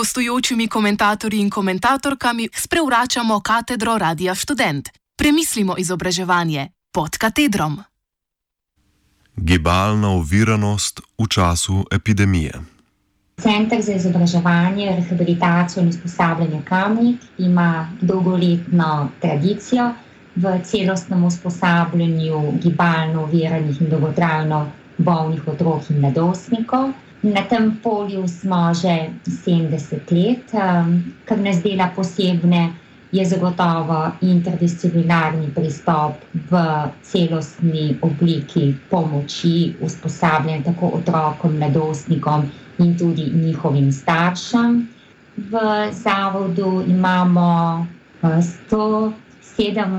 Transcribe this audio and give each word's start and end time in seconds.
gostujočimi 0.00 0.68
komentatorji 0.68 1.40
in 1.40 1.50
komentatorkami 1.50 2.48
sprevračamo 2.54 3.40
katedro 3.40 3.98
Radia 3.98 4.34
Student. 4.34 4.88
Premislimo 5.16 5.74
izobraževanje 5.78 6.68
pod 6.92 7.18
katedrom. 7.18 7.82
Gibalna 9.36 10.08
oviranost 10.08 11.00
v 11.18 11.26
času 11.28 11.84
epidemije. 11.92 12.52
Center 13.42 13.82
za 13.82 13.92
izobraževanje, 13.92 14.86
rehabilitacijo 14.96 15.82
in 15.82 15.88
usposabljanje 15.88 16.62
Kamnik 16.64 17.20
ima 17.38 17.90
dolgoletno 18.00 19.08
tradicijo 19.20 19.92
v 20.36 20.60
celostnem 20.64 21.24
usposabljanju 21.24 22.52
gibalno 22.62 23.22
oviranih 23.22 23.80
in 23.80 23.90
dolgotrajno 23.90 24.70
bolnih 24.98 25.48
otrok 25.48 25.90
in 25.90 26.00
mladostnikov. 26.00 26.90
Na 27.22 27.42
tem 27.44 27.76
polju 27.82 28.24
smo 28.28 28.72
že 28.74 29.12
70 29.28 30.08
let, 30.10 30.54
um, 30.56 31.04
kar 31.28 31.38
nas 31.38 31.60
dela 31.62 31.90
posebne, 31.96 32.72
je 33.12 33.24
zagotovo 33.26 34.12
interdisciplinarni 34.22 35.50
pristop 35.54 36.14
v 36.32 36.62
celostni 37.02 37.98
obliki 38.00 38.74
pomoči, 38.90 39.74
usposabljanja 39.82 40.62
tako 40.64 40.86
otrokom, 41.02 41.58
mladostnikom 41.58 42.46
in 42.78 42.96
tudi 42.98 43.30
njihovim 43.34 43.92
staršem. 43.92 44.88
V 45.36 45.58
zavodu 45.92 46.84
imamo 46.86 47.86
107 48.22 49.12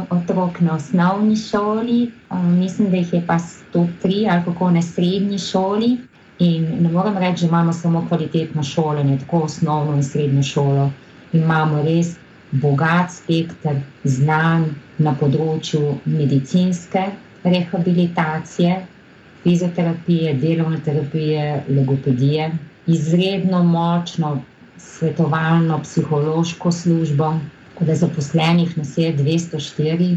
otrok 0.09 0.59
na 0.59 0.75
osnovni 0.75 1.35
šoli, 1.35 2.11
um, 2.31 2.59
mislim, 2.59 2.89
da 2.89 2.97
jih 2.97 3.13
je 3.13 3.23
pa 3.28 3.38
103 3.73 4.31
ali 4.31 4.44
kako 4.45 4.72
na 4.72 4.81
srednji 4.81 5.39
šoli. 5.39 5.97
In 6.42 6.64
ne 6.81 6.89
morem 6.89 7.17
reči, 7.22 7.45
da 7.45 7.47
imamo 7.47 7.73
samo 7.73 8.06
kvalitetno 8.08 8.64
šolanje, 8.64 9.17
tako 9.20 9.44
osnovno 9.45 9.95
in 9.95 10.03
srednjo 10.03 10.44
šolo. 10.44 10.88
Imamo 11.38 11.84
res 11.86 12.16
bogat 12.52 13.14
spektr 13.14 13.78
znanj 14.03 14.66
na 14.97 15.14
področju 15.19 15.81
medicinske 16.06 17.03
rehabilitacije, 17.44 18.80
fizioterapije, 19.44 20.34
delovne 20.42 20.81
terapije, 20.86 21.45
logopedije, 21.69 22.50
izredno 22.88 23.62
močno 23.64 24.34
svetovalno 24.78 25.80
psihološko 25.86 26.72
službo, 26.72 27.34
da 27.81 27.95
zaposlenih 27.95 28.75
nas 28.78 28.97
je 28.97 29.14
204, 29.17 30.09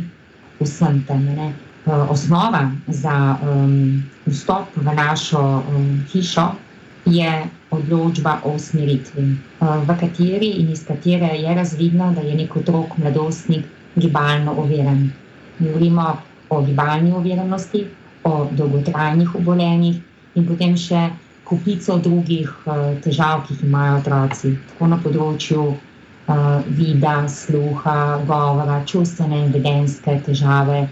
vsem 0.61 1.05
tam. 1.09 1.25
Ne? 1.37 1.53
Eh, 1.87 1.93
osnova 1.93 2.71
za 2.89 3.37
um, 3.45 4.03
vstop 4.27 4.73
v 4.77 4.89
našo 4.97 5.61
um, 5.69 6.01
hišo 6.09 6.57
je 7.05 7.45
odločba 7.71 8.41
o 8.41 8.57
usmeritvi, 8.57 9.37
uh, 9.61 9.85
v 9.85 9.97
kateri 10.01 10.65
in 10.65 10.73
iz 10.73 10.81
katere 10.89 11.37
je 11.37 11.55
razvidno, 11.55 12.09
da 12.17 12.25
je 12.25 12.39
nek 12.41 12.57
otrok, 12.57 12.97
mladostnik, 12.97 13.69
gibalno 13.97 14.57
overen. 14.65 15.13
Govorimo 15.59 16.17
o 16.49 16.63
gibalni 16.63 17.13
oviranosti, 17.13 17.85
o 18.25 18.49
dolgotrajnih 18.51 19.35
obolenjih 19.35 20.01
in 20.35 20.49
potem 20.49 20.81
še 20.81 21.11
kupico 21.45 22.01
drugih 22.01 22.49
uh, 22.65 22.97
težav, 23.05 23.45
ki 23.45 23.59
jih 23.59 23.69
imajo 23.69 24.01
otroci, 24.01 24.57
tako 24.73 24.89
na 24.89 25.03
področju 25.05 25.69
uh, 25.69 26.65
vida, 26.65 27.29
sluha, 27.29 28.25
govora, 28.25 28.81
čustvene 28.89 29.45
in 29.45 29.53
vedenske 29.53 30.23
težave 30.25 30.87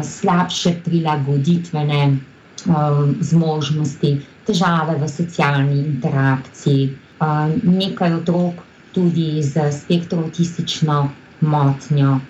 slabše 0.00 0.80
prilagoditvene 0.84 2.02
um, 2.08 3.16
zmožnosti, 3.20 4.16
težave 4.48 4.96
v 4.96 5.08
socialni 5.08 5.78
interakciji, 5.84 6.88
um, 7.20 7.52
nekaj 7.76 8.24
otrok 8.24 8.64
tudi 8.96 9.42
z 9.44 9.68
spektroautistično 9.72 11.10
motnjo. 11.44 12.20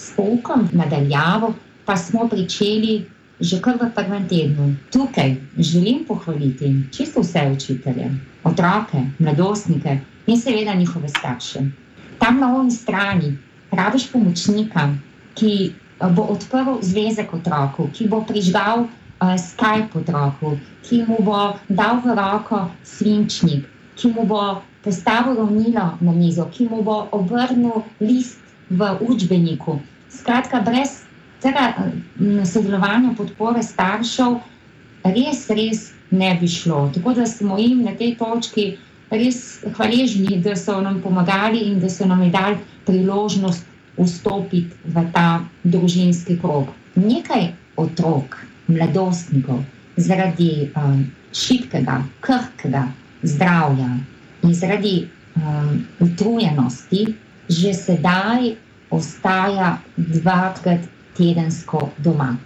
S 0.00 0.16
poukom 0.16 0.68
nadaljavo 0.72 1.54
pa 1.84 1.96
smo 1.96 2.28
pričeli 2.28 3.04
že 3.40 3.56
kar 3.64 3.80
v 3.80 3.88
prvem 3.96 4.28
tednu. 4.28 4.76
Tukaj 4.92 5.36
želim 5.56 6.04
pohvaliti 6.04 6.92
čisto 6.92 7.24
vse 7.24 7.48
učitelje, 7.48 8.10
otroke, 8.44 9.00
mladostnike 9.18 9.98
in 10.26 10.36
seveda 10.36 10.74
njihove 10.74 11.08
starše. 11.08 11.60
Tam 12.18 12.40
na 12.40 12.52
oni 12.56 12.70
strani 12.70 13.38
praviš 13.70 14.12
pomočnika, 14.12 14.92
ki 15.34 15.72
bo 16.08 16.22
odprl 16.32 16.80
zvezek 16.80 17.34
otroku, 17.34 17.88
ki 17.92 18.08
bo 18.08 18.24
prižgal 18.24 18.88
uh, 18.88 19.36
Skype 19.36 19.92
otroku, 20.00 20.56
ki 20.82 21.04
mu 21.04 21.20
bo 21.20 21.60
dal 21.68 22.00
v 22.00 22.16
roko 22.16 22.70
svinčnik, 22.84 23.68
ki 23.96 24.16
mu 24.16 24.24
bo 24.24 24.64
postavil 24.80 25.36
ravnilo 25.36 26.00
na 26.00 26.12
mizo, 26.12 26.48
ki 26.48 26.68
mu 26.72 26.80
bo 26.82 27.08
obrnil 27.12 27.84
list 28.00 28.40
v 28.72 28.96
učbeniku. 29.04 29.76
Skratka, 30.08 30.64
brez 30.64 31.04
tega 31.40 31.92
sodelovanja, 32.44 33.12
podpore 33.16 33.62
staršev, 33.62 34.40
res, 35.04 35.48
res 35.52 35.92
ne 36.10 36.32
bi 36.40 36.48
šlo. 36.48 36.88
Tako 36.94 37.14
da 37.14 37.26
smo 37.26 37.58
jim 37.58 37.84
na 37.84 37.92
tej 37.96 38.16
točki 38.16 38.76
res 39.10 39.60
hvaležni, 39.76 40.40
da 40.40 40.56
so 40.56 40.80
nam 40.80 41.00
pomagali 41.02 41.64
in 41.68 41.80
da 41.80 41.88
so 41.88 42.06
nam 42.06 42.22
dali 42.30 42.58
priložnost 42.86 43.69
vstopiti 43.98 44.76
v 44.84 45.04
ta 45.12 45.44
družinski 45.64 46.38
krog. 46.40 46.70
Nekaj 46.94 47.52
otrok, 47.76 48.36
mladostnikov, 48.68 49.64
zaradi 49.96 50.70
um, 50.76 51.04
šibkega, 51.32 52.02
krhkega 52.20 52.88
zdravja 53.22 53.90
in 54.42 54.54
zaradi 54.54 55.08
um, 55.36 55.86
utrujenosti, 56.00 57.06
že 57.48 57.74
sedaj 57.74 58.54
ostaja 58.90 59.78
dvakrat 59.96 60.86
tedensko 61.16 61.90
doma. 61.98 62.36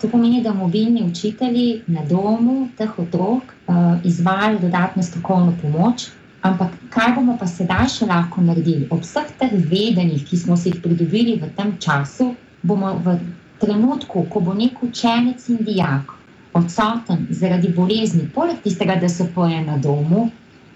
To 0.00 0.08
pomeni, 0.08 0.42
da 0.42 0.52
mobilni 0.52 1.02
učitelji 1.02 1.82
na 1.86 2.02
domu 2.04 2.68
teh 2.76 2.98
otrok 2.98 3.42
uh, 3.66 4.00
izvajo 4.04 4.58
dodatno 4.58 5.02
strokovno 5.02 5.54
pomoč, 5.62 6.08
Ampak 6.42 6.74
kaj 6.90 7.12
bomo 7.14 7.36
pa 7.38 7.46
sedaj 7.46 7.86
še 7.96 8.06
lahko 8.10 8.42
naredili? 8.42 8.88
Ob 8.90 9.04
vseh 9.06 9.28
teh 9.38 9.52
vedenjih, 9.52 10.24
ki 10.26 10.36
smo 10.36 10.56
si 10.58 10.72
jih 10.72 10.80
pridobili 10.82 11.36
v 11.38 11.50
tem 11.58 11.76
času, 11.78 12.32
bomo 12.66 12.96
v 13.04 13.14
trenutku, 13.62 14.26
ko 14.26 14.42
bo 14.42 14.54
nek 14.58 14.82
učenec 14.82 15.46
in 15.54 15.62
dijak 15.62 16.10
odsoten 16.58 17.28
zaradi 17.30 17.70
bolezni, 17.72 18.26
poleg 18.34 18.58
tistega, 18.64 18.98
da 19.00 19.08
so 19.08 19.28
poje 19.34 19.62
na 19.64 19.78
domu, 19.78 20.26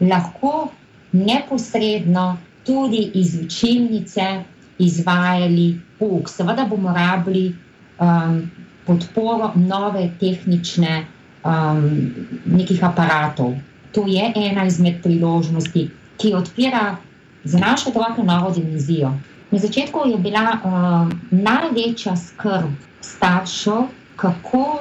lahko 0.00 0.70
neposredno 1.12 2.36
tudi 2.64 3.02
iz 3.18 3.34
učilnice 3.42 4.30
izvajali 4.78 5.68
pouk. 5.98 6.30
Seveda 6.30 6.64
bomo 6.70 6.94
rabili 6.94 7.48
um, 7.98 8.42
podporo 8.86 9.52
nove 9.58 10.10
tehnične 10.20 11.06
um, 11.42 11.86
nekih 12.46 12.84
aparatov 12.84 13.56
to 13.92 14.06
je 14.06 14.32
ena 14.34 14.66
izmed 14.66 15.02
priložnosti, 15.02 15.90
ki 16.16 16.34
odpira 16.34 16.96
za 17.44 17.58
naše 17.58 17.90
otroke 17.90 18.22
novo 18.22 18.50
dimenzijo. 18.50 19.12
Na 19.50 19.58
začetku 19.58 20.00
je 20.10 20.18
bila 20.18 20.58
uh, 20.58 21.08
največja 21.30 22.16
skrb 22.16 22.72
staršev, 23.00 23.86
kako 24.16 24.80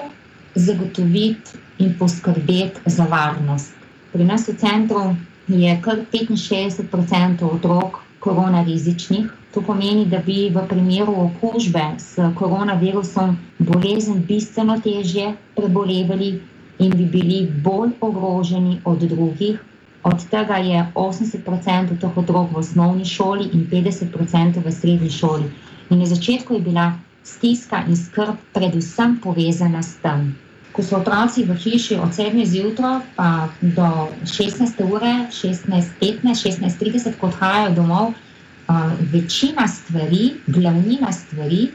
zagotoviti 0.55 1.59
in 1.77 1.93
poskrbeti 1.99 2.81
za 2.85 3.05
varnost. 3.05 3.73
Pri 4.13 4.23
nas 4.23 4.47
v 4.47 4.55
centru 4.57 5.15
je 5.47 5.81
kar 5.81 5.99
65% 6.11 7.43
otrok 7.43 7.99
korona 8.19 8.63
rizičnih. 8.63 9.25
To 9.53 9.61
pomeni, 9.61 10.05
da 10.05 10.19
bi 10.19 10.49
v 10.49 10.63
primeru 10.67 11.13
okužbe 11.27 11.83
s 11.97 12.19
koronavirusom 12.35 13.37
bolezen 13.59 14.23
bistveno 14.27 14.79
težje 14.83 15.35
prebolevali 15.55 16.41
in 16.79 16.91
bi 16.91 17.05
bili 17.05 17.51
bolj 17.63 17.91
ogroženi 18.01 18.81
od 18.85 18.99
drugih. 18.99 19.59
Od 20.03 20.29
tega 20.29 20.57
je 20.57 20.85
80% 20.95 21.99
teh 22.01 22.17
otrok 22.17 22.51
v 22.51 22.61
osnovni 22.61 23.05
šoli 23.05 23.49
in 23.53 23.67
50% 23.71 24.61
v 24.65 24.71
srednji 24.71 25.09
šoli. 25.09 25.49
In 25.89 25.99
na 25.99 26.05
začetku 26.05 26.53
je 26.53 26.61
bila 26.61 26.93
stiska 27.23 27.83
in 27.87 27.97
skrb 27.97 28.35
predvsem 28.53 29.17
povezana 29.23 29.81
s 29.83 29.97
tem. 30.01 30.35
Ko 30.75 30.83
so 30.83 30.99
otroci 30.99 31.45
v 31.47 31.55
hiši 31.55 31.95
od 31.95 32.11
7. 32.11 32.45
zjutraj 32.45 32.99
pa 33.15 33.47
do 33.61 34.11
16. 34.27 34.83
ure, 34.83 35.31
16.15, 35.31 36.21
16.30, 36.21 37.17
ko 37.17 37.31
odhajajo 37.31 37.71
domov, 37.75 38.11
uh, 38.11 38.91
večina 39.11 39.67
stvari, 39.67 40.35
glavnina 40.47 41.11
stvari, 41.11 41.71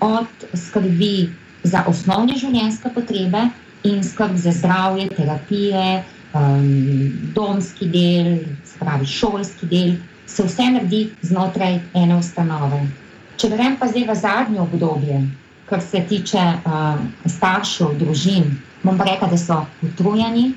od 0.00 0.28
skrbi 0.54 1.32
za 1.62 1.84
osnovne 1.86 2.36
življenjske 2.36 2.90
potrebe, 2.94 3.48
in 3.84 4.02
skrb 4.04 4.36
za 4.36 4.52
zdravje, 4.52 5.08
terapije, 5.16 6.02
um, 6.34 7.12
domski 7.34 7.88
del, 7.88 8.38
spravi 8.64 9.06
šolski 9.06 9.66
del, 9.66 9.94
se 10.26 10.46
vse 10.46 10.70
naredi 10.70 11.10
znotraj 11.22 11.80
ene 11.94 12.16
ustanove. 12.16 12.82
Če 13.36 13.50
grem 13.52 13.76
pa 13.80 13.88
zdaj 13.90 14.06
v 14.08 14.16
zadnje 14.16 14.60
obdobje, 14.60 15.20
kar 15.66 15.82
se 15.82 16.04
tiče 16.08 16.42
uh, 16.64 17.00
staršev, 17.26 17.96
družin, 17.98 18.50
bom 18.82 19.00
rekla, 19.00 19.28
da 19.28 19.38
so 19.38 19.62
utrujeni 19.82 20.52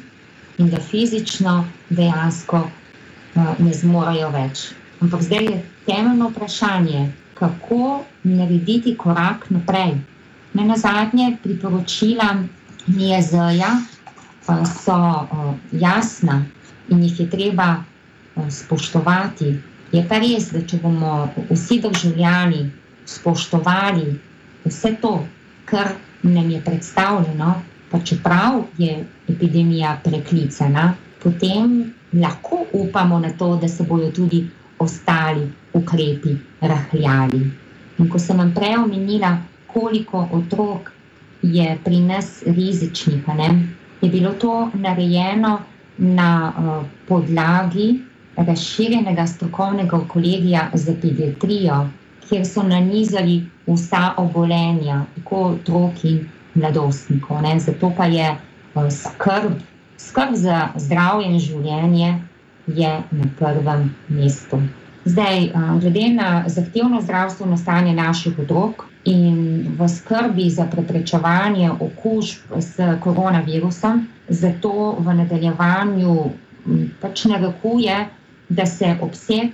in 0.57 0.69
da 0.69 0.79
fizično 0.79 1.65
dejansko 1.89 2.63
ne 3.35 3.73
zmorejo 3.73 4.29
več. 4.31 4.69
Ampak 5.03 5.21
zdaj 5.21 5.45
je 5.45 5.55
temeljno 5.85 6.29
vprašanje, 6.29 7.11
kako 7.35 8.03
narediti 8.23 8.95
korak 8.97 9.49
naprej. 9.49 9.97
Na 10.55 10.77
zadnje 10.79 11.35
priporočila 11.43 12.29
NIEZ-ja 12.87 13.81
so 14.65 14.97
jasna 15.71 16.45
in 16.89 17.03
jih 17.03 17.19
je 17.19 17.29
treba 17.29 17.83
spoštovati. 18.49 19.59
Je 19.91 20.03
pa 20.09 20.19
res, 20.19 20.51
da 20.53 20.61
če 20.61 20.77
bomo 20.83 21.29
vsi 21.49 21.79
državljani 21.81 22.61
spoštovali 23.05 24.05
vse 24.65 24.95
to, 25.01 25.13
kar 25.65 25.93
nam 26.23 26.49
je 26.49 26.61
predstavljeno, 26.61 27.53
pa 27.91 27.99
čeprav 27.99 28.63
je 28.77 29.05
epidemija 29.29 29.99
preklicana, 30.03 30.93
potem 31.23 31.93
lahko 32.13 32.65
upamo 32.73 33.19
na 33.19 33.31
to, 33.33 33.55
da 33.57 33.67
se 33.67 33.83
bodo 33.83 34.11
tudi 34.11 34.45
ostali 34.79 35.47
ukrepi 35.73 36.35
rahljali. 36.61 37.41
In 37.97 38.09
ko 38.09 38.19
sem 38.19 38.37
vam 38.37 38.53
prej 38.53 38.77
omenila, 38.77 39.37
koliko 39.73 40.27
otrok 40.31 40.94
je 41.53 41.77
pri 41.83 41.99
nas 41.99 42.43
rizičnih. 42.45 43.23
Je 44.01 44.09
bilo 44.09 44.33
to 44.33 44.69
narejeno 44.73 45.59
na 45.97 46.53
uh, 46.57 46.85
podlagi 47.07 47.99
razširjenega 48.35 49.27
strokovnega 49.27 49.99
kolegija 50.07 50.69
za 50.73 50.93
pediatrijo, 51.01 51.87
kjer 52.29 52.45
so 52.47 52.63
nanizali 52.63 53.45
vsa 53.67 54.13
obolenja, 54.17 55.05
tako 55.15 55.35
otrok 55.35 56.03
in 56.03 56.25
mladostnikov. 56.53 57.41
Ne? 57.41 57.59
Zato 57.59 57.93
pa 57.97 58.05
je 58.05 58.31
uh, 58.31 58.89
skrb, 58.91 59.51
skrb 59.97 60.35
za 60.35 60.69
zdravje 60.75 61.31
in 61.31 61.39
življenje 61.39 62.19
na 63.11 63.29
prvem 63.39 63.95
mestu. 64.09 64.59
Zdaj, 65.05 65.51
glede 65.79 66.07
na 66.09 66.43
zahtevno 66.47 67.01
zdravstveno 67.01 67.57
stanje 67.57 67.93
naših 67.93 68.39
otrok 68.39 68.87
in 69.05 69.67
v 69.77 69.87
skrbi 69.89 70.49
za 70.49 70.65
preprečevanje 70.65 71.71
okužb 71.71 72.57
s 72.57 72.77
koronavirusom, 73.03 74.07
zato 74.29 74.95
v 74.99 75.13
nadaljevanju 75.13 76.15
pač 77.01 77.25
narekuje, 77.25 78.07
da 78.49 78.65
se 78.65 78.97
obseg 79.01 79.53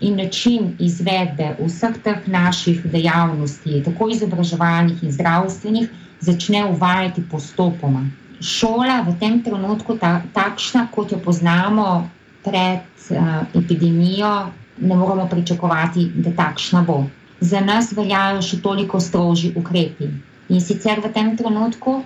in 0.00 0.16
način 0.16 0.74
izvedbe 0.78 1.54
vseh 1.58 1.98
teh 2.02 2.26
naših 2.26 2.82
dejavnosti, 2.92 3.82
tako 3.84 4.08
izobraževalnih 4.10 5.02
in 5.02 5.12
zdravstvenih, 5.12 5.88
začne 6.20 6.64
uvajati 6.66 7.22
postopoma. 7.30 8.06
Šola 8.40 9.00
v 9.06 9.14
tem 9.20 9.42
trenutku, 9.42 9.96
ta, 9.98 10.20
takšna 10.34 10.88
kot 10.94 11.12
jo 11.12 11.18
poznamo 11.18 12.08
pred 12.44 12.84
uh, 13.10 13.46
epidemijo, 13.54 14.50
ne 14.78 14.96
moremo 14.96 15.28
pričakovati, 15.30 16.10
da 16.14 16.34
takšna 16.36 16.82
bo. 16.82 17.04
Za 17.44 17.60
nas 17.60 17.92
veljajo 17.92 18.42
še 18.42 18.60
toliko 18.64 19.00
strožji 19.00 19.52
ukrepi. 19.60 20.08
In 20.48 20.60
sicer 20.64 21.00
v 21.04 21.10
tem 21.12 21.34
trenutku 21.36 21.98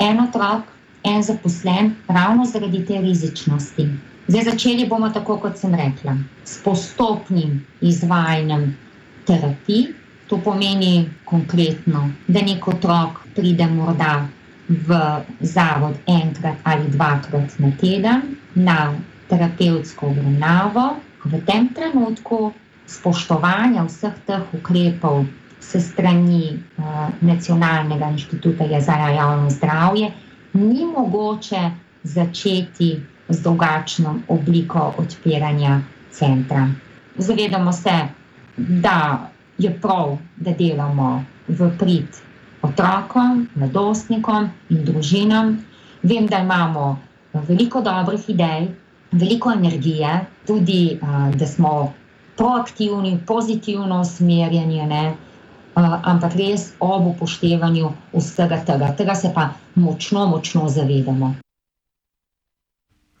en 0.00 0.20
otrok, 0.22 0.68
en 1.04 1.22
zaposlen, 1.22 1.90
ravno 2.08 2.46
zaradi 2.48 2.84
te 2.88 3.00
rizičnosti. 3.00 3.84
Zdaj 4.28 4.44
začeli 4.44 4.86
bomo 4.88 5.08
tako, 5.12 5.38
kot 5.42 5.58
sem 5.60 5.74
rekla, 5.74 6.16
s 6.44 6.60
postopnim 6.64 7.58
izvajanjem 7.80 8.70
terapij. 9.28 9.88
To 10.28 10.36
pomeni 10.44 11.08
konkretno, 11.24 12.02
da 12.28 12.42
nek 12.44 12.66
otrok 12.68 13.22
pride 13.36 13.64
morda 13.72 14.26
v 14.68 14.98
zavod 15.40 15.96
enkrat 16.04 16.60
ali 16.68 16.90
dvakrat 16.92 17.56
na 17.58 17.70
teden 17.80 18.36
na 18.54 18.92
terapevtsko 19.28 20.10
obravnavo, 20.12 20.84
v 21.24 21.40
tem 21.48 21.68
trenutku 21.72 22.52
spoštovanja 22.88 23.84
vseh 23.84 24.16
teh 24.26 24.54
ukrepov 24.56 25.26
se 25.60 25.80
strani 25.80 26.56
uh, 26.56 27.12
Nacionalnega 27.20 28.08
inštituta 28.10 28.64
za 28.80 28.92
javno 28.92 29.50
zdravje 29.50 30.12
ni 30.52 30.84
mogoče 30.84 31.70
začeti 32.02 33.00
z 33.28 33.42
drugačno 33.42 34.20
obliko 34.28 34.94
odpiranja 34.98 35.80
centra. 36.10 36.68
Zavedamo 37.16 37.72
se, 37.72 38.08
da 38.56 39.28
je 39.58 39.80
prav, 39.80 40.16
da 40.36 40.50
delamo 40.50 41.24
v 41.48 41.70
prid 41.78 42.06
otrokom, 42.62 43.48
mladostnikom 43.54 44.48
in 44.70 44.84
družinam. 44.84 45.58
Vem, 46.02 46.26
da 46.26 46.38
imamo 46.38 46.98
veliko 47.32 47.80
dobrih 47.82 48.28
idej, 48.28 48.68
veliko 49.12 49.52
energije, 49.52 50.20
tudi 50.46 50.98
da 51.34 51.46
smo 51.46 51.92
proaktivni, 52.38 53.18
pozitivno 53.26 54.00
usmerjeni, 54.00 54.86
ne? 54.86 55.16
ampak 55.84 56.34
res 56.34 56.72
ob 56.80 57.06
upoštevanju 57.06 57.92
vsega 58.14 58.62
tega. 58.66 58.94
Tega 58.98 59.14
se 59.14 59.30
pa 59.34 59.50
močno, 59.74 60.26
močno 60.26 60.68
zavedamo. 60.68 61.34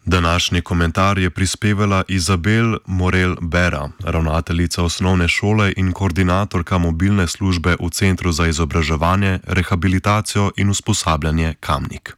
Današnji 0.08 0.60
komentar 0.60 1.18
je 1.18 1.30
prispevala 1.30 2.02
Izabel 2.08 2.76
Morel 2.86 3.34
Bera, 3.40 3.88
ravnateljica 4.04 4.82
osnovne 4.82 5.28
šole 5.28 5.72
in 5.76 5.92
koordinatorka 5.92 6.78
mobilne 6.78 7.26
službe 7.28 7.76
v 7.80 7.90
Centru 7.90 8.32
za 8.32 8.46
izobraževanje, 8.46 9.38
rehabilitacijo 9.46 10.50
in 10.56 10.70
usposabljanje 10.70 11.54
Kamnik. 11.60 12.17